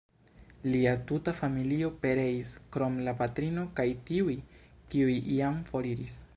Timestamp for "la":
3.09-3.15